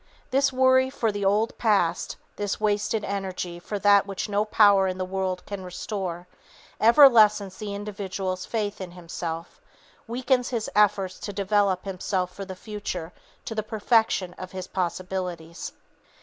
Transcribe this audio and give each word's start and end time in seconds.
This 0.31 0.51
worry 0.51 0.89
for 0.89 1.11
the 1.11 1.23
old 1.23 1.55
past, 1.59 2.17
this 2.35 2.59
wasted 2.59 3.03
energy, 3.05 3.59
for 3.59 3.77
that 3.77 4.07
which 4.07 4.27
no 4.27 4.45
power 4.45 4.87
in 4.87 4.97
the 4.97 5.05
world 5.05 5.45
can 5.45 5.63
restore, 5.63 6.27
ever 6.79 7.07
lessens 7.07 7.57
the 7.57 7.75
individual's 7.75 8.43
faith 8.43 8.81
in 8.81 8.93
himself, 8.93 9.61
weakens 10.07 10.49
his 10.49 10.71
efforts 10.73 11.19
to 11.19 11.31
develop 11.33 11.85
himself 11.85 12.33
for 12.33 12.45
the 12.45 12.55
future 12.55 13.13
to 13.45 13.53
the 13.53 13.61
perfection 13.61 14.33
of 14.39 14.53
his 14.53 14.65
possibilities. 14.65 15.71